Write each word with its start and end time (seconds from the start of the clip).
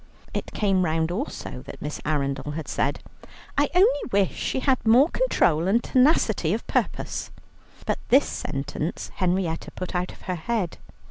It 0.33 0.51
came 0.51 0.83
round 0.83 1.11
also 1.11 1.61
that 1.67 1.79
Miss 1.79 2.01
Arundel 2.03 2.53
had 2.53 2.67
said, 2.67 3.03
"I 3.55 3.69
only 3.75 3.91
wish 4.11 4.35
she 4.35 4.61
had 4.61 4.83
more 4.83 5.09
control 5.09 5.67
and 5.67 5.83
tenacity 5.83 6.55
of 6.55 6.65
purpose," 6.65 7.29
but 7.85 7.99
this 8.09 8.25
sentence 8.27 9.11
Henrietta 9.17 9.69
put 9.69 9.93
out 9.93 10.11
of 10.11 10.21
her 10.23 10.33
head. 10.33 10.79